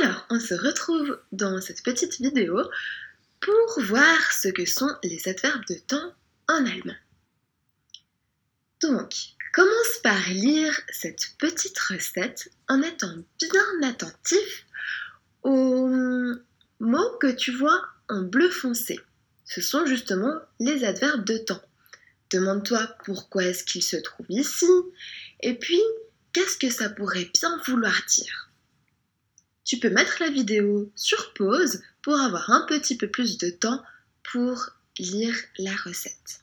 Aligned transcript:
Alors, 0.00 0.26
on 0.30 0.40
se 0.40 0.54
retrouve 0.54 1.20
dans 1.32 1.60
cette 1.60 1.82
petite 1.82 2.20
vidéo 2.20 2.62
pour 3.40 3.82
voir 3.82 4.32
ce 4.32 4.48
que 4.48 4.64
sont 4.64 4.90
les 5.02 5.28
adverbes 5.28 5.64
de 5.68 5.74
temps 5.74 6.14
en 6.48 6.64
allemand. 6.66 6.96
Donc, 8.80 9.14
commence 9.52 9.98
par 10.02 10.28
lire 10.30 10.78
cette 10.88 11.36
petite 11.38 11.78
recette 11.78 12.50
en 12.68 12.82
étant 12.82 13.14
bien 13.40 13.88
attentif 13.88 14.66
aux 15.42 15.88
mots 16.80 17.18
que 17.20 17.30
tu 17.30 17.52
vois 17.52 17.82
en 18.08 18.22
bleu 18.22 18.50
foncé. 18.50 18.98
Ce 19.44 19.60
sont 19.60 19.86
justement 19.86 20.34
les 20.58 20.84
adverbes 20.84 21.24
de 21.24 21.38
temps. 21.38 21.62
Demande-toi 22.32 22.96
pourquoi 23.04 23.44
est-ce 23.44 23.64
qu'ils 23.64 23.82
se 23.82 23.96
trouvent 23.96 24.26
ici 24.30 24.66
et 25.40 25.54
puis 25.54 25.80
qu'est-ce 26.32 26.58
que 26.58 26.70
ça 26.70 26.88
pourrait 26.88 27.30
bien 27.32 27.60
vouloir 27.66 27.94
dire. 28.08 28.50
Tu 29.64 29.78
peux 29.78 29.90
mettre 29.90 30.16
la 30.20 30.30
vidéo 30.30 30.92
sur 30.94 31.32
pause 31.32 31.82
pour 32.02 32.14
avoir 32.20 32.50
un 32.50 32.66
petit 32.66 32.96
peu 32.96 33.08
plus 33.08 33.38
de 33.38 33.50
temps 33.50 33.82
pour 34.22 34.70
lire 34.98 35.34
la 35.58 35.74
recette. 35.74 36.40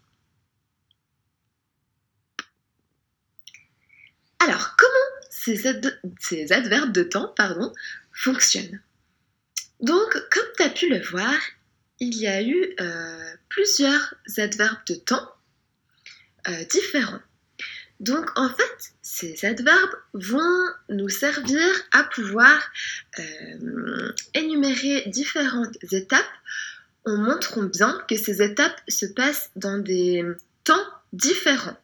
Alors, 4.40 4.76
comment 4.76 5.27
ces, 5.30 5.68
adverbes 6.52 6.91
de 6.91 7.04
temps 7.04 7.34
fonctionnent? 8.12 8.82
Donc, 9.80 10.13
comme 10.32 10.48
tu 10.58 10.63
as 10.63 10.70
pu 10.70 10.90
le 10.90 10.99
voir, 10.99 11.35
il 11.99 12.18
y 12.18 12.27
a 12.27 12.41
eu 12.41 12.76
euh, 12.80 13.35
plusieurs 13.49 14.16
adverbes 14.38 14.84
de 14.88 14.96
temps 14.96 15.32
euh, 16.48 16.66
différents. 16.66 17.20
Donc 18.02 18.32
en 18.36 18.50
fait, 18.50 18.94
ces 19.04 19.46
adverbes 19.46 19.96
vont 20.14 20.66
nous 20.90 21.08
servir 21.08 21.64
à 21.94 22.04
pouvoir 22.04 22.60
euh, 23.20 24.12
énumérer 24.34 25.04
différentes 25.05 25.77
étapes 25.91 26.26
en 27.05 27.16
montrant 27.18 27.62
bien 27.62 28.02
que 28.10 28.18
ces 28.18 28.41
étapes 28.41 28.82
se 28.88 29.05
passent 29.05 29.52
dans 29.55 29.77
des 29.77 30.26
temps 30.63 30.84
différents. 31.13 31.77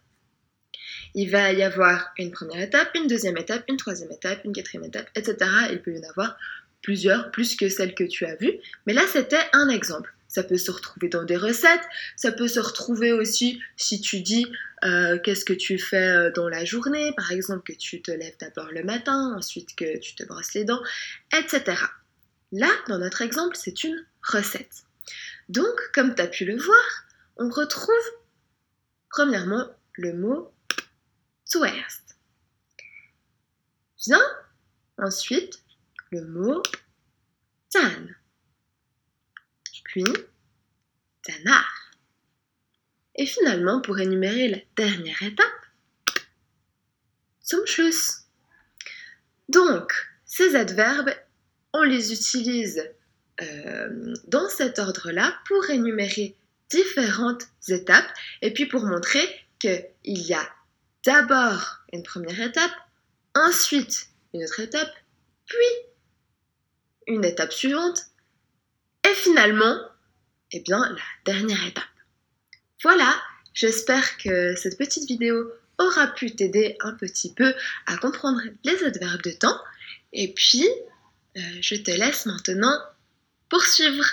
Il 1.14 1.30
va 1.30 1.54
y 1.54 1.62
avoir 1.62 2.12
une 2.18 2.32
première 2.32 2.62
étape, 2.62 2.90
une 2.96 3.06
deuxième 3.06 3.38
étape, 3.38 3.64
une 3.70 3.78
troisième 3.78 4.12
étape, 4.12 4.44
une 4.44 4.54
quatrième 4.54 4.86
étape, 4.86 5.10
etc. 5.16 5.38
Il 5.72 5.84
peut 5.84 5.94
y 5.94 6.00
en 6.00 6.10
avoir 6.10 6.36
plusieurs, 6.82 7.32
plus 7.32 7.56
que 7.56 7.70
celles 7.70 7.96
que 7.96 8.04
tu 8.04 8.26
as 8.26 8.36
vues. 8.36 8.60
Mais 8.86 8.94
là, 8.94 9.04
c'était 9.12 9.44
un 9.54 9.70
exemple. 9.70 10.14
Ça 10.28 10.44
peut 10.44 10.58
se 10.58 10.72
retrouver 10.72 11.08
dans 11.08 11.24
des 11.24 11.38
recettes, 11.38 11.84
ça 12.16 12.32
peut 12.32 12.48
se 12.48 12.60
retrouver 12.60 13.14
aussi 13.14 13.62
si 13.78 14.02
tu 14.02 14.20
dis 14.22 14.46
euh, 14.84 15.18
qu'est-ce 15.20 15.46
que 15.46 15.54
tu 15.54 15.80
fais 15.80 16.10
euh, 16.10 16.32
dans 16.32 16.50
la 16.50 16.66
journée, 16.66 17.14
par 17.14 17.32
exemple 17.32 17.64
que 17.72 17.78
tu 17.78 18.02
te 18.02 18.12
lèves 18.12 18.36
d'abord 18.40 18.70
le 18.72 18.84
matin, 18.84 19.36
ensuite 19.38 19.76
que 19.76 19.98
tu 19.98 20.16
te 20.16 20.24
brosses 20.24 20.54
les 20.54 20.66
dents, 20.66 20.82
etc. 21.36 21.82
Là, 22.52 22.70
dans 22.88 23.00
notre 23.00 23.22
exemple, 23.22 23.56
c'est 23.56 23.84
une 23.84 24.06
recette. 24.22 24.84
Donc, 25.50 25.80
comme 25.94 26.14
tu 26.14 26.22
as 26.22 26.28
pu 26.28 26.44
le 26.44 26.58
voir, 26.58 27.06
on 27.38 27.50
retrouve 27.50 27.96
premièrement 29.10 29.68
le 29.94 30.14
mot 30.14 30.54
zuerst. 31.48 32.18
Bien, 34.06 34.22
ensuite 34.98 35.64
le 36.12 36.26
mot 36.26 36.62
dann, 37.74 38.16
puis 39.84 40.04
danach. 41.28 41.92
Et 43.16 43.26
finalement, 43.26 43.82
pour 43.82 44.00
énumérer 44.00 44.48
la 44.48 44.60
dernière 44.76 45.24
étape, 45.24 45.66
zum 47.42 47.66
Schluss. 47.66 48.26
Donc, 49.50 49.92
ces 50.26 50.56
adverbes, 50.56 51.14
on 51.74 51.84
les 51.84 52.14
utilise 52.14 52.84
euh, 53.42 54.14
dans 54.28 54.50
cet 54.50 54.78
ordre-là 54.80 55.34
pour 55.48 55.70
énumérer 55.70 56.36
différentes 56.70 57.48
étapes 57.68 58.12
et 58.42 58.54
puis 58.54 58.66
pour 58.66 58.84
montrer 58.84 59.26
qu'il 59.60 59.88
y 60.06 60.34
a 60.34 60.50
d'abord 61.06 61.80
une 61.94 62.04
première 62.04 62.42
étape, 62.42 62.72
ensuite 63.34 64.08
une 64.34 64.44
autre 64.44 64.60
étape, 64.60 64.94
puis 65.46 65.58
une 67.08 67.26
étape 67.26 67.54
suivante 67.54 68.08
et 69.04 69.16
finalement, 69.16 69.80
eh 70.52 70.60
bien, 70.60 70.80
la 70.80 71.02
dernière 71.34 71.66
étape. 71.66 71.84
Voilà, 72.84 73.16
j'espère 73.54 74.18
que 74.18 74.56
cette 74.56 74.78
petite 74.78 75.08
vidéo 75.08 75.52
aura 75.80 76.08
pu 76.08 76.36
t'aider 76.36 76.76
un 76.82 76.94
petit 76.94 77.34
peu 77.34 77.54
à 77.86 77.98
comprendre 77.98 78.42
les 78.64 78.84
adverbes 78.84 79.24
de 79.24 79.32
temps. 79.32 79.60
Et 80.14 80.34
puis, 80.34 80.68
euh, 81.38 81.42
je 81.62 81.76
te 81.76 81.92
laisse 81.92 82.26
maintenant 82.26 82.78
poursuivre. 83.50 84.06